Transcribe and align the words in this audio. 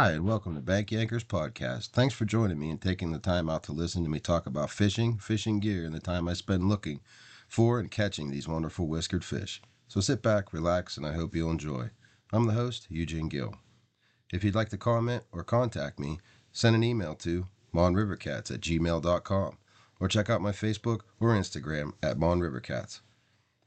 Hi, 0.00 0.12
and 0.12 0.24
welcome 0.24 0.54
to 0.54 0.60
Bank 0.60 0.90
Yankers 0.90 1.24
Podcast. 1.24 1.88
Thanks 1.88 2.14
for 2.14 2.24
joining 2.24 2.56
me 2.56 2.70
and 2.70 2.80
taking 2.80 3.10
the 3.10 3.18
time 3.18 3.50
out 3.50 3.64
to 3.64 3.72
listen 3.72 4.04
to 4.04 4.08
me 4.08 4.20
talk 4.20 4.46
about 4.46 4.70
fishing, 4.70 5.18
fishing 5.18 5.58
gear, 5.58 5.84
and 5.84 5.92
the 5.92 5.98
time 5.98 6.28
I 6.28 6.34
spend 6.34 6.68
looking 6.68 7.00
for 7.48 7.80
and 7.80 7.90
catching 7.90 8.30
these 8.30 8.46
wonderful 8.46 8.86
whiskered 8.86 9.24
fish. 9.24 9.60
So 9.88 10.00
sit 10.00 10.22
back, 10.22 10.52
relax, 10.52 10.96
and 10.96 11.04
I 11.04 11.14
hope 11.14 11.34
you'll 11.34 11.50
enjoy. 11.50 11.90
I'm 12.32 12.46
the 12.46 12.52
host, 12.52 12.86
Eugene 12.88 13.28
Gill. 13.28 13.56
If 14.32 14.44
you'd 14.44 14.54
like 14.54 14.68
to 14.68 14.78
comment 14.78 15.24
or 15.32 15.42
contact 15.42 15.98
me, 15.98 16.20
send 16.52 16.76
an 16.76 16.84
email 16.84 17.16
to 17.16 17.48
monrivercats 17.74 18.54
at 18.54 18.60
gmail.com 18.60 19.58
or 19.98 20.06
check 20.06 20.30
out 20.30 20.40
my 20.40 20.52
Facebook 20.52 21.00
or 21.18 21.30
Instagram 21.30 21.90
at 22.04 22.18
monrivercats. 22.18 23.00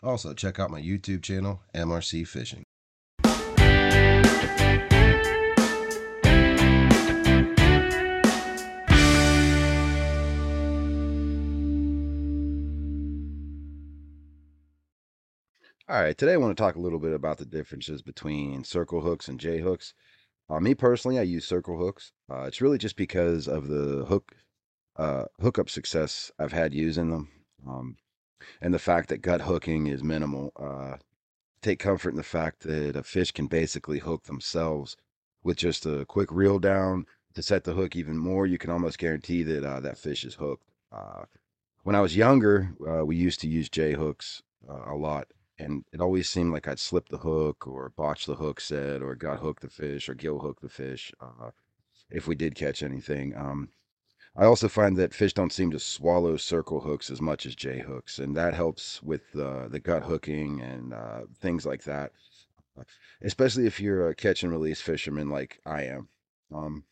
Also, 0.01 0.33
check 0.33 0.61
out 0.61 0.71
my 0.71 0.81
YouTube 0.81 1.23
channel, 1.23 1.59
MRC 1.75 2.25
Fishing. 2.25 2.63
All 15.91 16.01
right, 16.01 16.17
today 16.17 16.31
I 16.31 16.37
want 16.37 16.55
to 16.55 16.63
talk 16.63 16.77
a 16.77 16.79
little 16.79 16.99
bit 16.99 17.11
about 17.11 17.37
the 17.37 17.43
differences 17.43 18.01
between 18.01 18.63
circle 18.63 19.01
hooks 19.01 19.27
and 19.27 19.37
J 19.37 19.59
hooks. 19.59 19.93
Uh, 20.49 20.57
me 20.61 20.73
personally, 20.73 21.19
I 21.19 21.23
use 21.23 21.43
circle 21.43 21.77
hooks. 21.77 22.13
Uh, 22.31 22.43
it's 22.43 22.61
really 22.61 22.77
just 22.77 22.95
because 22.95 23.45
of 23.45 23.67
the 23.67 24.05
hook 24.05 24.33
uh, 24.95 25.25
hookup 25.41 25.69
success 25.69 26.31
I've 26.39 26.53
had 26.53 26.73
using 26.73 27.09
them, 27.11 27.29
um, 27.67 27.97
and 28.61 28.73
the 28.73 28.79
fact 28.79 29.09
that 29.09 29.21
gut 29.21 29.41
hooking 29.41 29.87
is 29.87 30.01
minimal. 30.01 30.53
Uh, 30.55 30.95
take 31.61 31.79
comfort 31.79 32.11
in 32.11 32.15
the 32.15 32.23
fact 32.23 32.61
that 32.61 32.95
a 32.95 33.03
fish 33.03 33.33
can 33.33 33.47
basically 33.47 33.99
hook 33.99 34.23
themselves 34.23 34.95
with 35.43 35.57
just 35.57 35.85
a 35.85 36.05
quick 36.05 36.31
reel 36.31 36.57
down 36.57 37.05
to 37.33 37.41
set 37.41 37.65
the 37.65 37.73
hook 37.73 37.97
even 37.97 38.17
more. 38.17 38.47
You 38.47 38.57
can 38.57 38.69
almost 38.69 38.97
guarantee 38.97 39.43
that 39.43 39.65
uh, 39.65 39.81
that 39.81 39.97
fish 39.97 40.23
is 40.23 40.35
hooked. 40.35 40.69
Uh, 40.89 41.25
when 41.83 41.97
I 41.97 41.99
was 41.99 42.15
younger, 42.15 42.73
we 43.05 43.17
used 43.17 43.41
to 43.41 43.49
use 43.49 43.67
J 43.67 43.91
hooks 43.91 44.41
a 44.69 44.95
lot 44.95 45.27
and 45.61 45.85
it 45.93 46.01
always 46.01 46.27
seemed 46.27 46.51
like 46.51 46.67
I'd 46.67 46.79
slip 46.79 47.09
the 47.09 47.17
hook 47.17 47.67
or 47.67 47.89
botch 47.89 48.25
the 48.25 48.35
hook 48.35 48.59
set 48.59 49.01
or 49.01 49.15
got 49.15 49.39
hooked 49.39 49.61
the 49.61 49.69
fish 49.69 50.09
or 50.09 50.15
gill 50.15 50.39
hook 50.39 50.59
the 50.61 50.69
fish 50.69 51.11
uh, 51.21 51.51
if 52.09 52.27
we 52.27 52.35
did 52.35 52.55
catch 52.55 52.83
anything. 52.83 53.35
Um, 53.35 53.69
I 54.35 54.45
also 54.45 54.67
find 54.67 54.97
that 54.97 55.13
fish 55.13 55.33
don't 55.33 55.51
seem 55.51 55.71
to 55.71 55.79
swallow 55.79 56.37
circle 56.37 56.79
hooks 56.79 57.09
as 57.09 57.21
much 57.21 57.45
as 57.45 57.53
J 57.53 57.79
hooks, 57.79 58.17
and 58.19 58.35
that 58.37 58.53
helps 58.53 59.03
with 59.03 59.23
uh, 59.35 59.67
the 59.67 59.79
gut 59.79 60.03
hooking 60.03 60.61
and 60.61 60.93
uh, 60.93 61.21
things 61.39 61.65
like 61.65 61.83
that. 61.83 62.11
Especially 63.21 63.67
if 63.67 63.79
you're 63.79 64.09
a 64.09 64.15
catch 64.15 64.43
and 64.43 64.51
release 64.51 64.81
fisherman 64.81 65.29
like 65.29 65.59
I 65.65 65.83
am. 65.83 66.07
Um, 66.53 66.85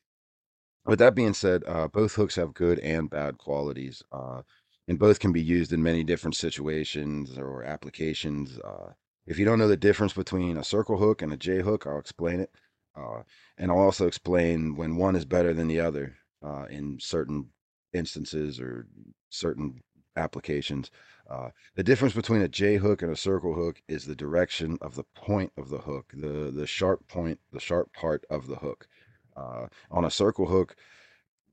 with 0.85 0.99
that 0.99 1.15
being 1.15 1.33
said, 1.33 1.63
uh, 1.65 1.87
both 1.87 2.15
hooks 2.15 2.35
have 2.35 2.53
good 2.53 2.79
and 2.79 3.09
bad 3.09 3.37
qualities. 3.37 4.03
Uh, 4.11 4.41
and 4.89 4.97
both 4.97 5.19
can 5.19 5.31
be 5.31 5.41
used 5.41 5.71
in 5.71 5.83
many 5.83 6.03
different 6.03 6.35
situations 6.35 7.37
or 7.37 7.63
applications. 7.63 8.57
Uh, 8.57 8.91
if 9.27 9.37
you 9.37 9.45
don't 9.45 9.59
know 9.59 9.67
the 9.67 9.77
difference 9.77 10.13
between 10.13 10.57
a 10.57 10.63
circle 10.63 10.97
hook 10.97 11.21
and 11.21 11.31
a 11.31 11.37
J 11.37 11.61
hook, 11.61 11.85
I'll 11.85 11.99
explain 11.99 12.39
it. 12.39 12.49
Uh, 12.97 13.21
and 13.59 13.69
I'll 13.69 13.77
also 13.77 14.07
explain 14.07 14.75
when 14.75 14.97
one 14.97 15.15
is 15.15 15.25
better 15.25 15.53
than 15.53 15.67
the 15.67 15.79
other 15.79 16.15
uh, 16.43 16.65
in 16.71 16.97
certain 16.99 17.49
instances 17.93 18.59
or 18.59 18.87
certain 19.29 19.79
applications. 20.15 20.89
Uh, 21.29 21.49
the 21.75 21.83
difference 21.83 22.15
between 22.15 22.41
a 22.41 22.47
J 22.47 22.77
hook 22.77 23.03
and 23.03 23.11
a 23.11 23.15
circle 23.15 23.53
hook 23.53 23.83
is 23.87 24.05
the 24.05 24.15
direction 24.15 24.79
of 24.81 24.95
the 24.95 25.05
point 25.15 25.51
of 25.55 25.69
the 25.69 25.77
hook, 25.77 26.11
the 26.15 26.49
the 26.51 26.65
sharp 26.65 27.07
point, 27.07 27.39
the 27.53 27.59
sharp 27.59 27.93
part 27.93 28.25
of 28.31 28.47
the 28.47 28.55
hook. 28.55 28.87
Uh, 29.37 29.67
on 29.91 30.03
a 30.03 30.09
circle 30.09 30.47
hook, 30.47 30.75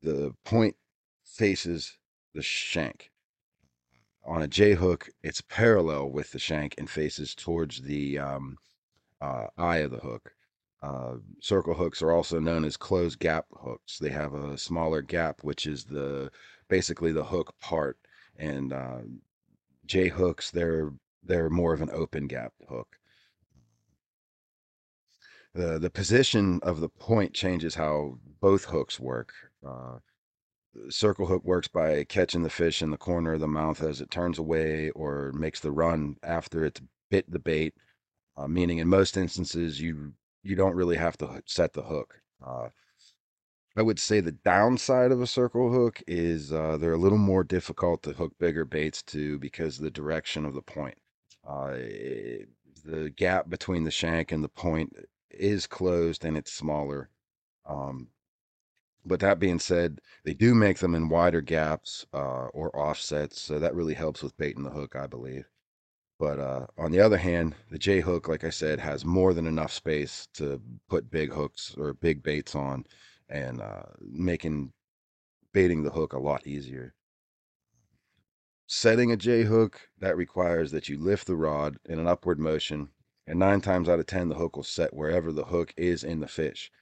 the 0.03 0.33
point 0.43 0.75
faces 1.23 1.99
the 2.33 2.43
shank 2.43 3.11
on 4.27 4.43
a 4.43 4.49
J 4.49 4.75
hook, 4.75 5.09
it's 5.23 5.41
parallel 5.41 6.11
with 6.11 6.33
the 6.33 6.39
shank 6.39 6.75
and 6.79 6.91
faces 6.91 7.35
towards 7.35 7.81
the 7.81 8.19
um, 8.19 8.59
uh, 9.21 9.47
eye 9.57 9.79
of 9.79 9.91
the 9.91 9.99
hook. 9.99 10.33
Uh, 10.83 11.15
circle 11.41 11.75
hooks 11.75 12.03
are 12.03 12.13
also 12.13 12.39
known 12.39 12.65
as 12.65 12.77
closed 12.77 13.19
gap 13.19 13.47
hooks. 13.53 13.99
They 13.99 14.11
have 14.11 14.35
a 14.35 14.59
smaller 14.59 15.03
gap, 15.03 15.43
which 15.43 15.67
is 15.67 15.85
the 15.85 16.31
basically 16.69 17.13
the 17.13 17.25
hook 17.25 17.55
part, 17.61 17.99
and 18.37 18.73
uh, 18.73 18.99
J 19.87 20.09
hooks 20.09 20.51
they're 20.51 20.93
they're 21.23 21.51
more 21.51 21.73
of 21.73 21.83
an 21.83 21.91
open 21.93 22.27
gap 22.27 22.53
hook. 22.69 22.99
The 25.55 25.79
the 25.79 25.91
position 25.91 26.61
of 26.63 26.81
the 26.81 26.89
point 26.89 27.33
changes 27.33 27.75
how 27.75 28.19
both 28.41 28.67
hooks 28.67 29.01
work. 29.01 29.33
Uh, 29.67 29.99
circle 30.89 31.27
hook 31.27 31.45
works 31.45 31.69
by 31.69 32.05
catching 32.05 32.43
the 32.43 32.51
fish 32.51 32.83
in 32.83 32.91
the 32.91 32.97
corner 32.97 33.35
of 33.35 33.41
the 33.41 33.49
mouth 33.49 33.83
as 33.83 34.01
it 34.01 34.11
turns 34.11 34.39
away 34.39 34.91
or 34.91 35.33
makes 35.33 35.61
the 35.61 35.71
run 35.71 36.17
after 36.23 36.65
it's 36.65 36.81
bit 37.11 37.31
the 37.31 37.39
bait. 37.39 37.75
Uh, 38.37 38.47
meaning, 38.47 38.79
in 38.79 38.89
most 38.89 39.17
instances, 39.17 39.81
you 39.81 40.13
you 40.43 40.55
don't 40.55 40.75
really 40.75 40.97
have 40.97 41.17
to 41.19 41.43
set 41.47 41.73
the 41.73 41.83
hook. 41.83 42.21
Uh, 42.45 42.69
I 43.77 43.83
would 43.83 43.99
say 43.99 44.21
the 44.21 44.33
downside 44.33 45.13
of 45.13 45.21
a 45.21 45.27
circle 45.27 45.71
hook 45.71 46.03
is 46.07 46.53
uh, 46.53 46.77
they're 46.79 46.95
a 46.95 46.99
little 46.99 47.19
more 47.19 47.45
difficult 47.45 48.03
to 48.05 48.13
hook 48.13 48.33
bigger 48.39 48.65
baits 48.65 49.03
to 49.05 49.39
because 49.39 49.77
the 49.77 49.91
direction 49.91 50.45
of 50.47 50.55
the 50.55 50.63
point. 50.63 50.97
Uh, 51.47 51.73
it, 51.75 52.49
the 52.85 53.11
gap 53.11 53.51
between 53.51 53.85
the 53.85 53.91
shank 53.91 54.33
and 54.33 54.43
the 54.43 54.49
point 54.49 54.95
is 55.31 55.67
closed 55.67 56.25
and 56.25 56.37
it's 56.37 56.53
smaller. 56.53 57.11
Um, 57.69 58.09
but 59.07 59.21
that 59.21 59.39
being 59.39 59.61
said, 59.61 60.01
they 60.25 60.35
do 60.35 60.55
make 60.55 60.79
them 60.79 60.95
in 60.95 61.09
wider 61.09 61.41
gaps 61.41 62.05
uh, 62.13 62.49
or 62.49 62.77
offsets, 62.77 63.41
so 63.41 63.59
that 63.59 63.75
really 63.75 63.95
helps 63.95 64.23
with 64.23 64.37
baiting 64.37 64.65
the 64.65 64.71
hook, 64.71 64.97
I 64.97 65.07
believe. 65.07 65.49
But 66.19 66.41
uh, 66.41 66.67
on 66.77 66.91
the 66.91 67.01
other 67.01 67.19
hand, 67.19 67.55
the 67.71 67.79
J 67.79 68.01
hook, 68.01 68.27
like 68.27 68.43
I 68.43 68.51
said, 68.51 68.81
has 68.81 69.05
more 69.05 69.33
than 69.33 69.47
enough 69.47 69.73
space 69.73 70.27
to 70.35 70.61
put 70.89 71.11
big 71.11 71.33
hooks 71.33 71.75
or 71.79 71.95
big 71.95 72.23
baits 72.23 72.55
on, 72.55 72.85
and 73.29 73.61
uh, 73.61 73.83
making 74.01 74.73
baiting 75.53 75.83
the 75.85 75.91
hook 75.91 76.13
a 76.13 76.19
lot 76.19 76.47
easier. 76.47 76.95
Setting 78.67 79.13
a 79.13 79.17
J 79.17 79.45
hook 79.45 79.89
that 80.01 80.17
requires 80.17 80.73
that 80.73 80.89
you 80.89 80.99
lift 80.99 81.27
the 81.27 81.37
rod 81.37 81.77
in 81.85 82.01
an 82.01 82.09
upward 82.09 82.41
motion, 82.41 82.89
and 83.27 83.39
nine 83.39 83.61
times 83.61 83.89
out 83.89 84.01
of 84.01 84.07
ten, 84.07 84.29
the 84.29 84.35
hook 84.35 84.57
will 84.57 84.65
set 84.65 84.95
wherever 84.95 85.33
the 85.33 85.45
hook 85.45 85.73
is 85.77 86.03
in 86.03 86.19
the 86.19 86.29
fish 86.29 86.73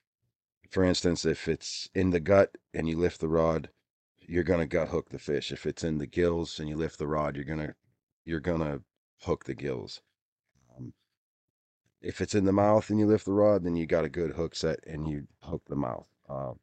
for 0.75 0.83
instance, 0.83 1.25
if 1.25 1.47
it's 1.47 1.89
in 1.95 2.11
the 2.11 2.19
gut 2.19 2.59
and 2.75 2.89
you 2.89 2.99
lift 2.99 3.21
the 3.21 3.29
rod, 3.29 3.71
you're 4.19 4.43
gonna 4.43 4.67
gut 4.67 4.89
hook 4.89 5.09
the 5.09 5.21
fish. 5.21 5.53
If 5.53 5.67
it's 5.67 5.85
in 5.85 5.99
the 5.99 6.07
gills 6.09 6.59
and 6.59 6.69
you 6.69 6.75
lift 6.75 6.99
the 6.99 7.07
rod, 7.07 7.37
you're 7.37 7.45
gonna 7.45 7.77
you're 8.25 8.41
gonna 8.41 8.81
hook 9.21 9.45
the 9.45 9.55
gills. 9.55 10.01
Um, 10.77 10.93
if 12.01 12.21
it's 12.21 12.35
in 12.35 12.45
the 12.45 12.53
mouth 12.53 12.91
and 12.91 12.99
you 12.99 13.07
lift 13.07 13.25
the 13.25 13.33
rod, 13.33 13.63
then 13.63 13.77
you 13.77 13.87
got 13.87 14.05
a 14.05 14.09
good 14.09 14.33
hook 14.33 14.57
set 14.57 14.81
and 14.85 15.07
you 15.07 15.29
hook 15.43 15.63
the 15.69 15.77
mouth. 15.77 16.09
Uh, 16.29 16.55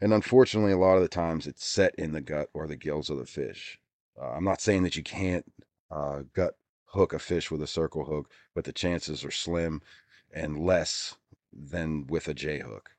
and 0.00 0.14
unfortunately, 0.14 0.72
a 0.72 0.78
lot 0.78 0.96
of 0.96 1.02
the 1.02 1.08
times 1.08 1.46
it's 1.46 1.66
set 1.66 1.94
in 1.96 2.12
the 2.12 2.22
gut 2.22 2.48
or 2.54 2.66
the 2.66 2.76
gills 2.76 3.10
of 3.10 3.18
the 3.18 3.26
fish. 3.26 3.78
Uh, 4.18 4.30
I'm 4.30 4.44
not 4.44 4.62
saying 4.62 4.84
that 4.84 4.96
you 4.96 5.02
can't 5.02 5.44
uh, 5.90 6.22
gut 6.32 6.56
hook 6.86 7.12
a 7.12 7.18
fish 7.18 7.50
with 7.50 7.60
a 7.60 7.66
circle 7.66 8.06
hook, 8.06 8.32
but 8.54 8.64
the 8.64 8.72
chances 8.72 9.22
are 9.22 9.30
slim 9.30 9.82
and 10.32 10.64
less 10.64 11.18
than 11.52 12.06
with 12.06 12.26
a 12.26 12.32
J 12.32 12.60
hook 12.60 12.94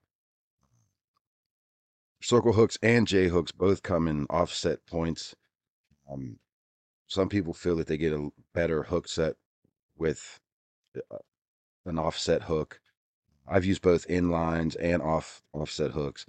circle 2.25 2.53
hooks 2.53 2.77
and 2.81 3.05
J 3.05 3.27
hooks 3.27 3.51
both 3.51 3.83
come 3.83 4.07
in 4.07 4.25
offset 4.31 4.85
points. 4.87 5.35
Um, 6.11 6.39
some 7.05 7.29
people 7.29 7.53
feel 7.53 7.75
that 7.75 7.85
they 7.85 7.97
get 7.97 8.13
a 8.13 8.29
better 8.53 8.81
hook 8.81 9.07
set 9.07 9.35
with 9.95 10.39
uh, 11.11 11.17
an 11.85 11.99
offset 11.99 12.41
hook. 12.43 12.79
I've 13.47 13.65
used 13.65 13.83
both 13.83 14.07
inlines 14.07 14.75
and 14.81 15.03
off 15.03 15.43
offset 15.53 15.91
hooks, 15.91 16.25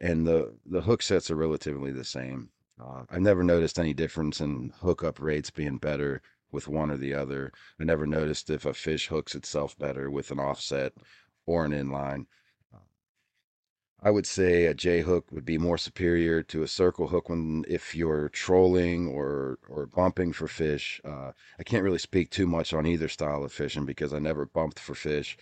and 0.00 0.24
the 0.24 0.54
the 0.64 0.82
hook 0.82 1.02
sets 1.02 1.32
are 1.32 1.36
relatively 1.36 1.90
the 1.90 2.04
same. 2.04 2.50
Uh, 2.80 3.02
I've 3.10 3.20
never 3.20 3.42
noticed 3.42 3.78
any 3.78 3.92
difference 3.92 4.40
in 4.40 4.72
hookup 4.80 5.20
rates 5.20 5.50
being 5.50 5.78
better 5.78 6.22
with 6.52 6.68
one 6.68 6.92
or 6.92 6.96
the 6.96 7.14
other. 7.14 7.52
I 7.80 7.84
never 7.84 8.06
noticed 8.06 8.50
if 8.50 8.64
a 8.66 8.72
fish 8.72 9.08
hooks 9.08 9.34
itself 9.34 9.76
better 9.76 10.10
with 10.10 10.30
an 10.30 10.38
offset 10.38 10.92
or 11.44 11.64
an 11.64 11.72
inline. 11.72 12.26
I 14.02 14.10
would 14.10 14.26
say 14.26 14.64
a 14.64 14.72
J 14.72 15.02
hook 15.02 15.26
would 15.30 15.44
be 15.44 15.58
more 15.58 15.76
superior 15.76 16.42
to 16.44 16.62
a 16.62 16.68
circle 16.68 17.08
hook 17.08 17.28
when 17.28 17.64
if 17.68 17.94
you're 17.94 18.30
trolling 18.30 19.08
or 19.08 19.58
or 19.68 19.86
bumping 19.86 20.32
for 20.32 20.48
fish. 20.48 21.00
Uh, 21.04 21.32
I 21.58 21.62
can't 21.64 21.84
really 21.84 21.98
speak 21.98 22.30
too 22.30 22.46
much 22.46 22.72
on 22.72 22.86
either 22.86 23.08
style 23.08 23.44
of 23.44 23.52
fishing 23.52 23.84
because 23.84 24.14
I 24.14 24.18
never 24.18 24.46
bumped 24.46 24.78
for 24.78 24.94
fish. 24.94 25.36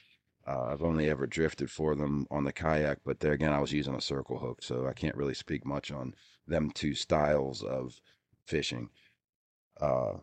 Uh, 0.47 0.65
I've 0.73 0.83
only 0.83 1.09
ever 1.09 1.27
drifted 1.27 1.71
for 1.71 1.95
them 1.95 2.27
on 2.31 2.45
the 2.45 2.53
kayak, 2.53 2.99
but 3.05 3.21
there 3.21 3.33
again, 3.33 3.53
I 3.53 3.61
was 3.61 3.73
using 3.73 3.95
a 3.95 4.01
circle 4.01 4.39
hook, 4.39 4.63
so 4.63 4.87
I 4.87 4.93
can't 4.93 5.17
really 5.17 5.35
speak 5.35 5.65
much 5.65 5.93
on 5.93 6.15
them 6.47 6.71
two 6.71 6.95
styles 6.95 7.63
of 7.63 8.01
fishing. 8.45 8.89
Uh, 9.81 10.15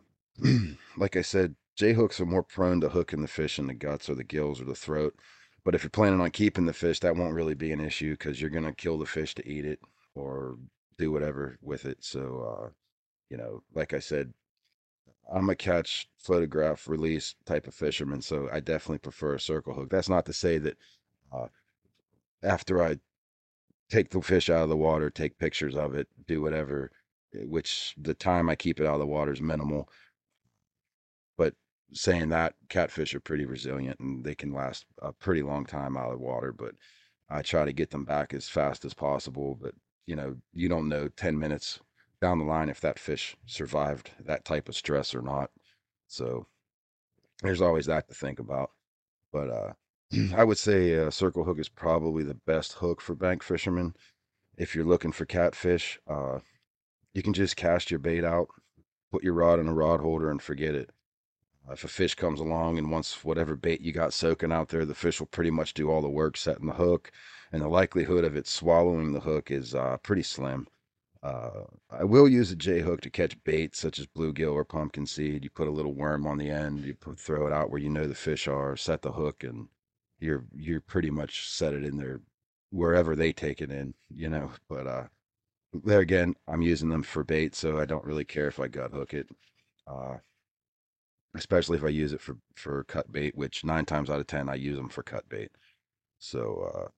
like 0.96 1.16
I 1.16 1.22
said, 1.22 1.54
J 1.76 1.94
hooks 1.94 2.20
are 2.20 2.26
more 2.26 2.42
prone 2.42 2.80
to 2.82 2.90
hooking 2.90 3.22
the 3.22 3.28
fish 3.28 3.58
in 3.58 3.66
the 3.66 3.74
guts 3.74 4.10
or 4.10 4.14
the 4.14 4.24
gills 4.24 4.60
or 4.60 4.64
the 4.64 4.74
throat 4.74 5.16
but 5.66 5.74
if 5.74 5.82
you're 5.82 5.90
planning 5.90 6.20
on 6.20 6.30
keeping 6.30 6.64
the 6.64 6.72
fish, 6.72 7.00
that 7.00 7.16
won't 7.16 7.34
really 7.34 7.54
be 7.54 7.72
an 7.72 7.80
issue 7.80 8.12
because 8.12 8.40
you're 8.40 8.50
gonna 8.50 8.72
kill 8.72 8.98
the 8.98 9.04
fish 9.04 9.34
to 9.34 9.48
eat 9.48 9.64
it 9.64 9.80
or 10.14 10.56
do 10.96 11.10
whatever 11.10 11.58
with 11.60 11.86
it. 11.86 12.04
So, 12.04 12.20
uh, 12.48 12.70
you 13.30 13.36
know, 13.36 13.64
like 13.74 13.92
I 13.92 13.98
said, 13.98 14.32
I'm 15.34 15.50
a 15.50 15.56
catch, 15.56 16.08
photograph, 16.18 16.86
release 16.86 17.34
type 17.46 17.66
of 17.66 17.74
fisherman, 17.74 18.22
so 18.22 18.48
I 18.52 18.60
definitely 18.60 18.98
prefer 18.98 19.34
a 19.34 19.40
circle 19.40 19.74
hook. 19.74 19.90
That's 19.90 20.08
not 20.08 20.24
to 20.26 20.32
say 20.32 20.58
that 20.58 20.76
uh, 21.32 21.48
after 22.44 22.80
I 22.80 23.00
take 23.90 24.10
the 24.10 24.22
fish 24.22 24.48
out 24.48 24.62
of 24.62 24.68
the 24.68 24.76
water, 24.76 25.10
take 25.10 25.36
pictures 25.36 25.74
of 25.74 25.96
it, 25.96 26.06
do 26.28 26.42
whatever, 26.42 26.92
eh, 27.34 27.42
which 27.44 27.92
the 27.98 28.14
time 28.14 28.48
I 28.48 28.54
keep 28.54 28.78
it 28.78 28.86
out 28.86 28.94
of 28.94 29.00
the 29.00 29.06
water 29.06 29.32
is 29.32 29.40
minimal. 29.40 29.88
Saying 31.92 32.28
that, 32.30 32.54
catfish 32.68 33.14
are 33.14 33.20
pretty 33.20 33.46
resilient 33.46 34.00
and 34.00 34.24
they 34.24 34.34
can 34.34 34.52
last 34.52 34.86
a 35.00 35.12
pretty 35.12 35.42
long 35.42 35.64
time 35.64 35.96
out 35.96 36.12
of 36.12 36.20
water. 36.20 36.52
But 36.52 36.74
I 37.28 37.42
try 37.42 37.64
to 37.64 37.72
get 37.72 37.90
them 37.90 38.04
back 38.04 38.34
as 38.34 38.48
fast 38.48 38.84
as 38.84 38.94
possible. 38.94 39.56
But 39.60 39.74
you 40.06 40.16
know, 40.16 40.36
you 40.52 40.68
don't 40.68 40.88
know 40.88 41.08
10 41.08 41.38
minutes 41.38 41.80
down 42.20 42.38
the 42.38 42.44
line 42.44 42.68
if 42.68 42.80
that 42.80 42.98
fish 42.98 43.36
survived 43.46 44.10
that 44.24 44.44
type 44.44 44.68
of 44.68 44.76
stress 44.76 45.14
or 45.14 45.22
not. 45.22 45.50
So 46.08 46.46
there's 47.42 47.60
always 47.60 47.86
that 47.86 48.08
to 48.08 48.14
think 48.14 48.38
about. 48.38 48.70
But 49.32 49.50
uh, 49.50 49.72
I 50.36 50.44
would 50.44 50.58
say 50.58 50.92
a 50.92 51.10
circle 51.10 51.44
hook 51.44 51.58
is 51.58 51.68
probably 51.68 52.24
the 52.24 52.34
best 52.46 52.74
hook 52.74 53.00
for 53.00 53.14
bank 53.14 53.42
fishermen. 53.42 53.94
If 54.56 54.74
you're 54.74 54.84
looking 54.84 55.12
for 55.12 55.26
catfish, 55.26 55.98
uh, 56.08 56.38
you 57.12 57.22
can 57.22 57.34
just 57.34 57.56
cast 57.56 57.90
your 57.90 58.00
bait 58.00 58.24
out, 58.24 58.48
put 59.12 59.22
your 59.22 59.34
rod 59.34 59.58
in 59.58 59.68
a 59.68 59.74
rod 59.74 60.00
holder, 60.00 60.30
and 60.30 60.40
forget 60.40 60.74
it. 60.74 60.90
If 61.70 61.84
a 61.84 61.88
fish 61.88 62.14
comes 62.14 62.40
along 62.40 62.78
and 62.78 62.90
wants 62.90 63.24
whatever 63.24 63.56
bait 63.56 63.80
you 63.80 63.92
got 63.92 64.12
soaking 64.12 64.52
out 64.52 64.68
there, 64.68 64.84
the 64.84 64.94
fish 64.94 65.18
will 65.18 65.26
pretty 65.26 65.50
much 65.50 65.74
do 65.74 65.90
all 65.90 66.00
the 66.00 66.08
work 66.08 66.36
setting 66.36 66.66
the 66.66 66.74
hook, 66.74 67.10
and 67.52 67.60
the 67.60 67.68
likelihood 67.68 68.24
of 68.24 68.36
it 68.36 68.46
swallowing 68.46 69.12
the 69.12 69.20
hook 69.20 69.50
is 69.50 69.74
uh, 69.74 69.96
pretty 69.98 70.22
slim. 70.22 70.68
Uh, 71.22 71.64
I 71.90 72.04
will 72.04 72.28
use 72.28 72.52
a 72.52 72.56
J 72.56 72.80
hook 72.80 73.00
to 73.00 73.10
catch 73.10 73.42
bait 73.42 73.74
such 73.74 73.98
as 73.98 74.06
bluegill 74.06 74.52
or 74.52 74.64
pumpkin 74.64 75.06
seed. 75.06 75.42
You 75.42 75.50
put 75.50 75.66
a 75.66 75.72
little 75.72 75.94
worm 75.94 76.24
on 76.26 76.38
the 76.38 76.50
end, 76.50 76.84
you 76.84 76.94
put, 76.94 77.18
throw 77.18 77.46
it 77.48 77.52
out 77.52 77.70
where 77.70 77.80
you 77.80 77.88
know 77.88 78.06
the 78.06 78.14
fish 78.14 78.46
are, 78.46 78.76
set 78.76 79.02
the 79.02 79.12
hook, 79.12 79.42
and 79.42 79.68
you're 80.20 80.44
you're 80.54 80.80
pretty 80.80 81.10
much 81.10 81.48
set 81.48 81.74
it 81.74 81.84
in 81.84 81.96
there 81.96 82.20
wherever 82.70 83.16
they 83.16 83.32
take 83.32 83.60
it 83.60 83.72
in, 83.72 83.94
you 84.08 84.28
know. 84.28 84.52
But 84.68 84.86
uh, 84.86 85.04
there 85.84 86.00
again, 86.00 86.34
I'm 86.46 86.62
using 86.62 86.90
them 86.90 87.02
for 87.02 87.24
bait, 87.24 87.56
so 87.56 87.78
I 87.78 87.86
don't 87.86 88.04
really 88.04 88.24
care 88.24 88.46
if 88.46 88.60
I 88.60 88.68
gut 88.68 88.92
hook 88.92 89.14
it. 89.14 89.28
Uh, 89.86 90.18
especially 91.36 91.78
if 91.78 91.84
I 91.84 91.88
use 91.88 92.12
it 92.12 92.20
for 92.20 92.36
for 92.54 92.84
cut 92.84 93.10
bait, 93.12 93.36
which 93.36 93.64
nine 93.64 93.84
times 93.84 94.10
out 94.10 94.20
of 94.20 94.26
ten 94.26 94.48
I 94.48 94.54
use 94.54 94.76
them 94.76 94.88
for 94.88 95.02
cut 95.02 95.28
bait. 95.28 95.50
So 96.18 96.70
uh, 96.74 96.88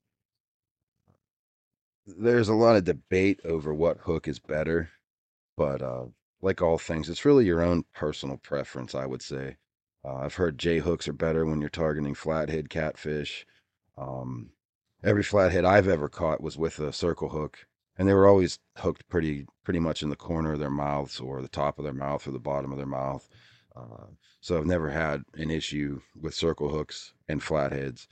there's 2.07 2.49
a 2.49 2.55
lot 2.55 2.77
of 2.77 2.85
debate 2.85 3.41
over 3.45 3.75
what 3.75 3.99
hook 3.99 4.29
is 4.29 4.39
better, 4.39 4.91
but 5.57 5.83
uh, 5.83 6.07
like 6.41 6.63
all 6.63 6.79
things, 6.79 7.09
it's 7.09 7.25
really 7.25 7.45
your 7.45 7.63
own 7.63 7.85
personal 7.95 8.39
preference, 8.39 8.95
I 8.95 9.07
would 9.07 9.23
say. 9.23 9.57
Uh, 10.05 10.17
I've 10.17 10.35
heard 10.35 10.59
J 10.59 10.79
hooks 10.79 11.09
are 11.09 11.13
better 11.13 11.45
when 11.45 11.61
you're 11.61 11.69
targeting 11.69 12.15
flathead 12.15 12.71
catfish. 12.71 13.45
Um, 13.97 14.51
every 15.03 15.23
flathead 15.23 15.65
I've 15.65 15.89
ever 15.89 16.09
caught 16.09 16.41
was 16.41 16.57
with 16.57 16.79
a 16.79 16.93
circle 16.93 17.29
hook, 17.29 17.67
and 17.97 18.09
they 18.09 18.15
were 18.15 18.29
always 18.29 18.59
hooked 18.77 19.09
pretty 19.09 19.47
pretty 19.65 19.81
much 19.81 20.03
in 20.03 20.11
the 20.11 20.17
corner 20.17 20.53
of 20.53 20.61
their 20.61 20.71
mouths 20.71 21.21
or 21.21 21.43
the 21.43 21.49
top 21.49 21.79
of 21.79 21.85
their 21.85 21.93
mouth 21.93 22.27
or 22.27 22.31
the 22.31 22.39
bottom 22.39 22.71
of 22.73 22.79
their 22.79 22.87
mouth. 22.87 23.29
Uh, 23.79 24.07
so 24.41 24.59
I've 24.59 24.67
never 24.67 24.91
had 24.91 25.23
an 25.35 25.51
issue 25.51 26.01
with 26.21 26.35
circle 26.35 26.69
hooks 26.69 27.13
and 27.29 27.43
flatheads. 27.43 28.09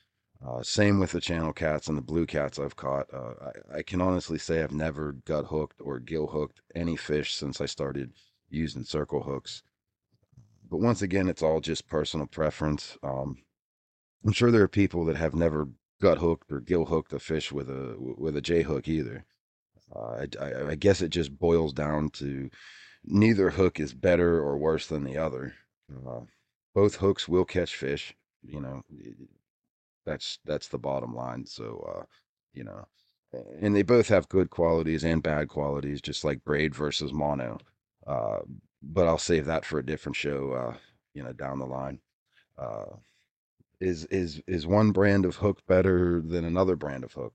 Uh, 0.47 0.63
same 0.63 1.01
with 1.01 1.13
the 1.13 1.21
channel 1.21 1.53
cats 1.53 1.89
and 1.89 1.97
the 1.97 2.03
blue 2.03 2.27
cats 2.27 2.59
I've 2.59 2.77
caught. 2.77 3.07
Uh, 3.13 3.33
I, 3.73 3.79
I, 3.79 3.83
can 3.83 4.01
honestly 4.03 4.39
say 4.39 4.63
I've 4.63 4.73
never 4.73 5.13
gut 5.25 5.47
hooked 5.47 5.81
or 5.81 5.99
gill 5.99 6.27
hooked 6.27 6.61
any 6.75 6.95
fish 6.95 7.35
since 7.35 7.61
I 7.61 7.67
started 7.67 8.13
using 8.51 8.85
circle 8.85 9.23
hooks. 9.23 9.63
But 10.71 10.79
once 10.79 11.01
again, 11.01 11.29
it's 11.29 11.43
all 11.43 11.61
just 11.61 11.89
personal 11.89 12.27
preference. 12.27 12.99
Um, 13.03 13.39
I'm 14.25 14.33
sure 14.33 14.51
there 14.51 14.63
are 14.63 14.69
people 14.69 15.05
that 15.07 15.17
have 15.17 15.35
never 15.35 15.69
gut 16.03 16.19
hooked 16.19 16.53
or 16.53 16.61
gill 16.61 16.85
hooked 16.85 17.13
a 17.13 17.19
fish 17.19 17.51
with 17.51 17.71
a 17.71 17.97
with 17.99 18.37
a 18.37 18.41
J 18.43 18.63
hook 18.63 18.89
either. 18.89 19.25
Uh, 19.95 20.27
I, 20.41 20.71
I, 20.71 20.75
guess 20.75 21.01
it 21.01 21.11
just 21.11 21.39
boils 21.39 21.73
down 21.73 22.11
to 22.11 22.51
neither 23.07 23.51
hook 23.51 23.81
is 23.81 23.95
better 23.95 24.41
or 24.41 24.59
worse 24.59 24.87
than 24.87 25.05
the 25.05 25.17
other. 25.17 25.55
Uh, 26.07 26.21
both 26.75 26.97
hooks 26.97 27.29
will 27.29 27.45
catch 27.45 27.77
fish. 27.77 28.15
You 28.43 28.61
know, 28.61 28.83
that's 30.05 30.39
that's 30.45 30.69
the 30.69 30.79
bottom 30.79 31.15
line. 31.15 31.47
So, 31.47 31.97
uh, 31.97 32.05
you 32.53 32.65
know, 32.65 32.87
and 33.61 33.75
they 33.75 33.83
both 33.83 34.09
have 34.09 34.29
good 34.29 34.51
qualities 34.51 35.05
and 35.05 35.23
bad 35.23 35.49
qualities, 35.49 36.01
just 36.01 36.25
like 36.25 36.45
braid 36.45 36.75
versus 36.75 37.13
mono. 37.13 37.59
Uh, 38.07 38.41
but 38.83 39.07
I'll 39.07 39.19
save 39.19 39.47
that 39.47 39.65
for 39.65 39.79
a 39.79 39.87
different 39.87 40.17
show. 40.17 40.53
Uh, 40.53 40.77
you 41.15 41.23
know, 41.23 41.33
down 41.33 41.59
the 41.59 41.67
line. 41.67 41.99
Uh, 42.59 42.97
is 43.81 44.05
is 44.07 44.41
is 44.47 44.67
one 44.67 44.91
brand 44.93 45.25
of 45.25 45.37
hook 45.37 45.61
better 45.67 46.21
than 46.23 46.45
another 46.45 46.77
brand 46.77 47.05
of 47.05 47.13
hook? 47.13 47.35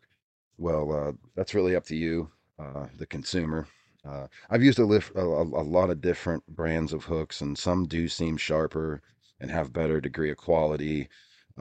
Well, 0.58 0.92
uh, 0.92 1.12
that's 1.36 1.54
really 1.54 1.76
up 1.76 1.86
to 1.86 1.96
you, 1.96 2.30
uh, 2.60 2.88
the 2.98 3.06
consumer. 3.06 3.68
Uh, 4.08 4.28
I've 4.50 4.64
used 4.64 4.80
a, 4.80 4.84
a, 4.84 5.22
a 5.22 5.64
lot 5.64 5.90
of 5.90 6.02
different 6.02 6.46
brands 6.48 6.92
of 6.92 7.04
hooks, 7.04 7.42
and 7.42 7.58
some 7.58 7.86
do 7.86 8.08
seem 8.08 8.38
sharper 8.38 9.02
and 9.40 9.52
have 9.52 9.74
better 9.74 10.02
degree 10.02 10.32
of 10.32 10.38
quality 10.38 11.08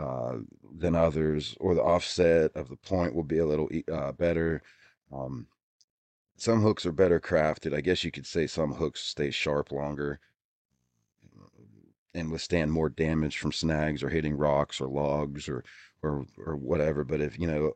uh, 0.01 0.37
than 0.77 0.95
others, 0.95 1.57
or 1.61 1.75
the 1.75 1.83
offset 1.83 2.53
of 2.55 2.69
the 2.69 2.77
point 2.77 3.15
will 3.15 3.25
be 3.25 3.39
a 3.39 3.47
little 3.47 3.69
uh, 3.93 4.13
better. 4.13 4.63
Um, 5.13 5.47
some 6.37 6.63
hooks 6.63 6.87
are 6.87 6.93
better 6.93 7.21
crafted. 7.21 7.75
I 7.75 7.83
guess 7.83 8.05
you 8.05 8.11
could 8.11 8.27
say 8.27 8.47
some 8.47 8.73
hooks 8.73 9.01
stay 9.01 9.31
sharp 9.31 9.73
longer 9.73 10.21
and 12.15 12.31
withstand 12.31 12.73
more 12.73 12.89
damage 12.89 13.39
from 13.39 13.53
snags 13.53 14.03
or 14.03 14.09
hitting 14.09 14.37
rocks 14.37 14.81
or 14.81 14.89
logs 14.89 15.49
or 15.49 15.65
or 16.03 16.25
or 16.39 16.57
whatever. 16.57 17.05
But 17.05 17.21
if 17.21 17.39
you 17.39 17.47
know, 17.47 17.73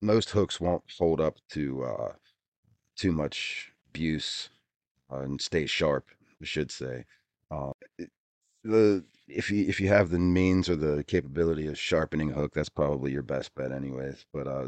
most 0.00 0.30
hooks 0.30 0.60
won't 0.60 0.82
hold 0.98 1.20
up 1.20 1.36
to 1.50 1.84
uh, 1.84 2.12
too 2.96 3.12
much 3.12 3.72
abuse 3.92 4.48
uh, 5.12 5.18
and 5.20 5.40
stay 5.40 5.66
sharp. 5.66 6.06
I 6.40 6.44
should 6.44 6.70
say. 6.70 7.04
Uh, 7.50 7.72
the 8.64 9.04
if 9.28 9.50
you 9.50 9.66
if 9.68 9.80
you 9.80 9.88
have 9.88 10.10
the 10.10 10.18
means 10.18 10.68
or 10.68 10.76
the 10.76 11.04
capability 11.04 11.66
of 11.66 11.78
sharpening 11.78 12.30
a 12.30 12.34
hook, 12.34 12.52
that's 12.54 12.68
probably 12.68 13.12
your 13.12 13.22
best 13.22 13.54
bet, 13.54 13.72
anyways. 13.72 14.24
But 14.32 14.46
uh, 14.46 14.66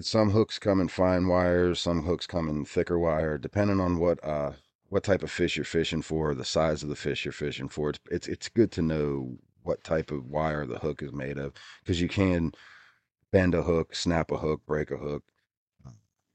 some 0.00 0.30
hooks 0.30 0.58
come 0.58 0.80
in 0.80 0.88
fine 0.88 1.26
wire, 1.26 1.74
some 1.74 2.04
hooks 2.04 2.26
come 2.26 2.48
in 2.48 2.64
thicker 2.64 2.98
wire, 2.98 3.38
depending 3.38 3.80
on 3.80 3.98
what 3.98 4.22
uh 4.24 4.52
what 4.88 5.04
type 5.04 5.22
of 5.22 5.30
fish 5.30 5.56
you're 5.56 5.64
fishing 5.64 6.00
for, 6.02 6.34
the 6.34 6.44
size 6.44 6.82
of 6.82 6.88
the 6.88 6.96
fish 6.96 7.24
you're 7.24 7.32
fishing 7.32 7.68
for. 7.68 7.90
It's 7.90 8.00
it's 8.10 8.28
it's 8.28 8.48
good 8.48 8.70
to 8.72 8.82
know 8.82 9.36
what 9.62 9.84
type 9.84 10.10
of 10.10 10.26
wire 10.26 10.64
the 10.64 10.78
hook 10.78 11.02
is 11.02 11.12
made 11.12 11.38
of 11.38 11.52
because 11.82 12.00
you 12.00 12.08
can 12.08 12.52
bend 13.32 13.54
a 13.54 13.62
hook, 13.62 13.94
snap 13.94 14.30
a 14.30 14.38
hook, 14.38 14.62
break 14.66 14.90
a 14.90 14.96
hook. 14.96 15.24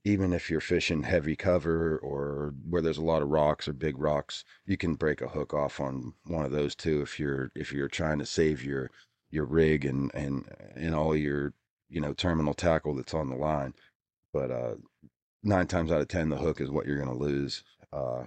Even 0.06 0.34
if 0.34 0.50
you're 0.50 0.60
fishing 0.60 1.04
heavy 1.04 1.36
cover 1.36 1.98
or 2.00 2.54
where 2.70 2.82
there's 2.82 2.98
a 2.98 3.04
lot 3.04 3.22
of 3.22 3.30
rocks 3.30 3.68
or 3.68 3.74
big 3.74 3.98
rocks, 3.98 4.44
you 4.66 4.76
can 4.76 4.96
break 4.96 5.22
a 5.22 5.30
hook 5.30 5.54
off 5.54 5.80
on 5.80 6.14
one 6.26 6.46
of 6.46 6.52
those 6.52 6.76
too 6.76 7.02
if 7.02 7.20
you're 7.20 7.52
if 7.56 7.72
you're 7.72 7.88
trying 7.88 8.20
to 8.20 8.26
save 8.26 8.64
your 8.64 8.90
your 9.30 9.46
rig 9.46 9.86
and 9.86 10.14
and 10.14 10.46
and 10.76 10.94
all 10.94 11.16
your 11.16 11.54
you 11.90 12.02
know 12.02 12.14
terminal 12.14 12.54
tackle 12.54 12.96
that's 12.96 13.14
on 13.14 13.30
the 13.30 13.36
line. 13.36 13.74
But 14.34 14.52
uh, 14.52 14.76
nine 15.44 15.68
times 15.68 15.92
out 15.92 16.02
of 16.02 16.08
ten, 16.08 16.30
the 16.30 16.38
hook 16.38 16.60
is 16.60 16.70
what 16.70 16.86
you're 16.86 16.98
going 16.98 17.16
to 17.16 17.24
lose. 17.24 17.64
Uh, 17.92 18.24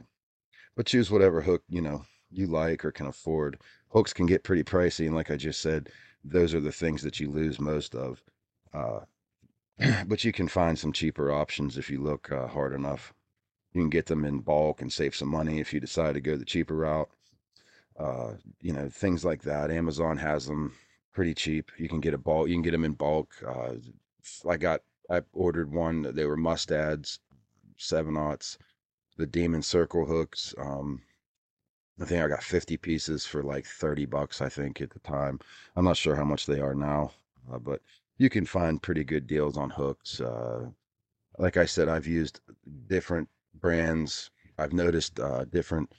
but 0.77 0.87
choose 0.87 1.11
whatever 1.11 1.43
hook 1.43 1.63
you 1.69 1.81
know 1.83 2.05
you 2.31 2.47
like 2.47 2.85
or 2.85 2.93
can 2.93 3.07
afford. 3.07 3.61
Hooks 3.89 4.13
can 4.13 4.27
get 4.27 4.45
pretty 4.45 4.63
pricey, 4.63 5.07
and 5.07 5.15
like 5.15 5.31
I 5.31 5.37
just 5.37 5.61
said, 5.61 5.91
those 6.25 6.55
are 6.55 6.61
the 6.61 6.73
things 6.73 7.03
that 7.03 7.21
you 7.21 7.31
lose 7.31 7.61
most 7.61 7.95
of. 7.95 8.23
Uh, 8.73 9.01
but 10.07 10.25
you 10.25 10.33
can 10.33 10.49
find 10.49 10.79
some 10.79 10.93
cheaper 10.93 11.33
options 11.33 11.77
if 11.79 11.91
you 11.91 12.01
look 12.01 12.31
uh, 12.31 12.47
hard 12.47 12.73
enough. 12.73 13.13
You 13.73 13.83
can 13.83 13.91
get 13.91 14.07
them 14.07 14.25
in 14.25 14.41
bulk 14.41 14.81
and 14.81 14.93
save 14.93 15.15
some 15.15 15.29
money 15.29 15.61
if 15.61 15.73
you 15.73 15.81
decide 15.81 16.15
to 16.15 16.21
go 16.21 16.37
the 16.37 16.45
cheaper 16.45 16.77
route. 16.77 17.11
Uh, 17.99 18.33
you 18.61 18.73
know, 18.73 18.89
things 18.89 19.25
like 19.25 19.43
that. 19.43 19.71
Amazon 19.71 20.17
has 20.17 20.47
them 20.47 20.73
pretty 21.13 21.35
cheap. 21.35 21.71
You 21.79 21.89
can 21.89 22.01
get 22.01 22.15
a 22.15 22.19
bulk. 22.19 22.49
You 22.49 22.55
can 22.55 22.63
get 22.63 22.73
them 22.73 22.85
in 22.85 22.93
bulk. 22.93 23.31
Uh, 23.47 23.75
I 24.49 24.57
got. 24.57 24.83
I 25.09 25.23
ordered 25.33 25.73
one. 25.73 26.03
They 26.15 26.25
were 26.25 26.37
mustads, 26.37 27.21
seven 27.77 28.15
aughts 28.15 28.59
the 29.17 29.27
Demon 29.27 29.63
Circle 29.63 30.05
hooks. 30.05 30.55
Um, 30.59 31.03
I 32.01 32.05
think 32.05 32.23
I 32.23 32.29
got 32.29 32.43
50 32.43 32.77
pieces 32.77 33.25
for 33.25 33.43
like 33.43 33.67
30 33.67 34.07
bucks, 34.07 34.41
I 34.41 34.49
think, 34.49 34.81
at 34.81 34.91
the 34.91 34.99
time. 35.01 35.41
I'm 35.75 35.85
not 35.85 35.97
sure 35.97 36.15
how 36.15 36.25
much 36.25 36.47
they 36.47 36.61
are 36.61 36.75
now, 36.75 37.13
uh, 37.53 37.59
but 37.59 37.81
you 38.19 38.31
can 38.31 38.47
find 38.47 38.83
pretty 38.83 39.05
good 39.05 39.27
deals 39.27 39.57
on 39.57 39.71
hooks. 39.71 40.21
Uh, 40.21 40.67
like 41.39 41.57
I 41.57 41.67
said, 41.67 41.89
I've 41.89 42.07
used 42.07 42.41
different 42.89 43.29
brands. 43.55 44.31
I've 44.59 44.73
noticed 44.73 45.21
uh, 45.21 45.45
different 45.45 45.93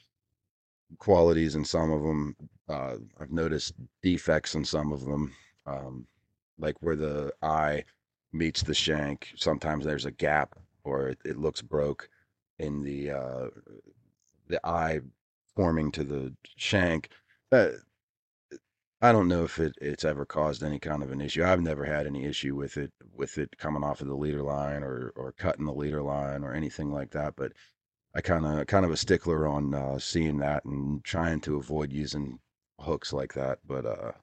qualities 0.97 1.55
in 1.55 1.63
some 1.63 1.91
of 1.91 2.01
them. 2.01 2.35
Uh, 2.67 2.95
I've 3.19 3.31
noticed 3.31 3.73
defects 4.01 4.55
in 4.55 4.65
some 4.65 4.91
of 4.91 5.05
them. 5.05 5.33
Um, 5.65 6.07
like 6.59 6.75
where 6.81 6.95
the 6.95 7.31
eye 7.41 7.83
meets 8.33 8.63
the 8.63 8.73
shank. 8.73 9.31
Sometimes 9.35 9.85
there's 9.85 10.05
a 10.05 10.11
gap 10.11 10.55
or 10.83 11.09
it, 11.09 11.19
it 11.25 11.37
looks 11.37 11.61
broke 11.61 12.09
in 12.59 12.81
the 12.81 13.11
uh, 13.11 13.47
the 14.47 14.65
eye 14.65 15.01
forming 15.55 15.91
to 15.91 16.03
the 16.03 16.33
shank. 16.55 17.09
Uh, 17.51 17.69
I 18.99 19.11
don't 19.11 19.27
know 19.27 19.43
if 19.43 19.59
it, 19.59 19.73
it's 19.79 20.03
ever 20.03 20.25
caused 20.25 20.63
any 20.63 20.79
kind 20.79 21.03
of 21.03 21.11
an 21.11 21.21
issue. 21.21 21.43
I've 21.43 21.61
never 21.61 21.85
had 21.85 22.07
any 22.07 22.25
issue 22.25 22.55
with 22.55 22.77
it 22.77 22.91
with 23.13 23.37
it 23.37 23.57
coming 23.57 23.83
off 23.83 24.01
of 24.01 24.07
the 24.07 24.15
leader 24.15 24.41
line 24.41 24.83
or 24.83 25.13
or 25.15 25.31
cutting 25.33 25.65
the 25.65 25.73
leader 25.73 26.01
line 26.01 26.43
or 26.43 26.53
anything 26.53 26.91
like 26.91 27.11
that. 27.11 27.35
But 27.35 27.53
I 28.15 28.21
kind 28.21 28.45
of 28.45 28.65
kind 28.67 28.85
of 28.85 28.91
a 28.91 28.97
stickler 28.97 29.47
on 29.47 29.73
uh, 29.75 29.99
seeing 29.99 30.39
that 30.39 30.65
and 30.65 31.03
trying 31.03 31.41
to 31.41 31.57
avoid 31.57 31.93
using 31.93 32.39
hooks 32.79 33.13
like 33.13 33.33
that. 33.33 33.59
But 33.65 33.85
uh, 33.85 34.13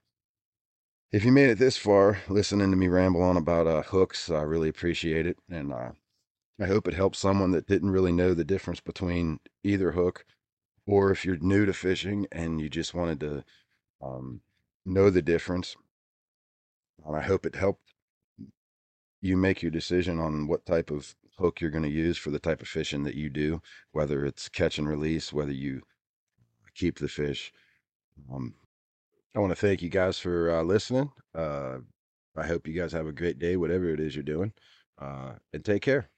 if 1.12 1.24
you 1.24 1.30
made 1.30 1.50
it 1.50 1.58
this 1.58 1.76
far, 1.76 2.18
listening 2.28 2.70
to 2.72 2.76
me 2.76 2.88
ramble 2.88 3.22
on 3.22 3.36
about 3.36 3.68
uh, 3.68 3.82
hooks, 3.82 4.28
I 4.28 4.42
really 4.42 4.68
appreciate 4.68 5.26
it, 5.26 5.38
and 5.48 5.72
uh, 5.72 5.92
I 6.60 6.66
hope 6.66 6.88
it 6.88 6.94
helps 6.94 7.20
someone 7.20 7.52
that 7.52 7.68
didn't 7.68 7.90
really 7.90 8.12
know 8.12 8.34
the 8.34 8.44
difference 8.44 8.80
between 8.80 9.38
either 9.62 9.92
hook, 9.92 10.24
or 10.86 11.12
if 11.12 11.24
you're 11.24 11.36
new 11.36 11.64
to 11.66 11.72
fishing 11.72 12.26
and 12.32 12.60
you 12.60 12.68
just 12.68 12.94
wanted 12.94 13.20
to 13.20 13.44
um, 14.02 14.40
know 14.84 15.10
the 15.10 15.22
difference. 15.22 15.76
And 17.06 17.16
I 17.16 17.20
hope 17.20 17.46
it 17.46 17.54
helped 17.54 17.94
you 19.20 19.36
make 19.36 19.62
your 19.62 19.70
decision 19.70 20.18
on 20.18 20.46
what 20.46 20.66
type 20.66 20.90
of 20.90 21.14
hook 21.38 21.60
you're 21.60 21.70
going 21.70 21.84
to 21.84 21.90
use 21.90 22.16
for 22.16 22.30
the 22.30 22.38
type 22.38 22.62
of 22.62 22.68
fishing 22.68 23.04
that 23.04 23.14
you 23.14 23.30
do, 23.30 23.60
whether 23.92 24.24
it's 24.24 24.48
catch 24.48 24.78
and 24.78 24.88
release, 24.88 25.32
whether 25.32 25.52
you 25.52 25.82
keep 26.74 26.98
the 26.98 27.08
fish. 27.08 27.52
Um, 28.32 28.54
I 29.34 29.40
want 29.40 29.50
to 29.50 29.56
thank 29.56 29.82
you 29.82 29.88
guys 29.88 30.18
for 30.18 30.50
uh, 30.50 30.62
listening. 30.62 31.10
Uh, 31.34 31.78
I 32.36 32.46
hope 32.46 32.66
you 32.68 32.74
guys 32.74 32.92
have 32.92 33.06
a 33.06 33.12
great 33.12 33.38
day, 33.38 33.56
whatever 33.56 33.88
it 33.88 34.00
is 34.00 34.14
you're 34.14 34.22
doing, 34.22 34.52
uh, 34.98 35.32
and 35.52 35.64
take 35.64 35.82
care. 35.82 36.10